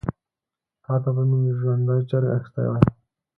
[0.83, 2.83] تا ته به مي ژوندی چرګ اخیستی وای.